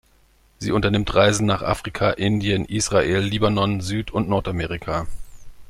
Sie 0.57 0.71
unternimmt 0.71 1.13
Reisen 1.13 1.45
nach 1.45 1.61
Afrika, 1.61 2.09
Indien, 2.09 2.65
Israel, 2.65 3.19
Libanon, 3.19 3.81
Süd- 3.81 4.09
und 4.09 4.27
Nordamerika. 4.27 5.05